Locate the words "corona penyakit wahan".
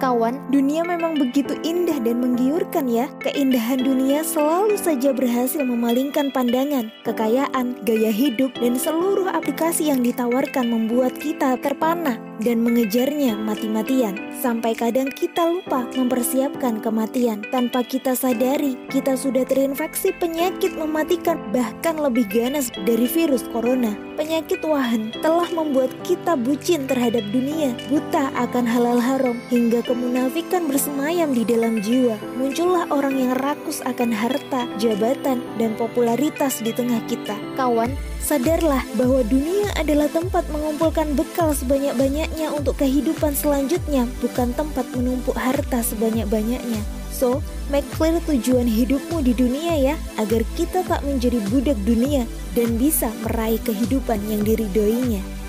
23.52-25.12